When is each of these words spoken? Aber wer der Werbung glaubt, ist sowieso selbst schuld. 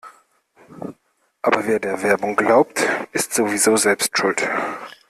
Aber 1.43 1.67
wer 1.67 1.79
der 1.79 2.01
Werbung 2.01 2.35
glaubt, 2.35 2.83
ist 3.11 3.35
sowieso 3.35 3.77
selbst 3.77 4.17
schuld. 4.17 4.49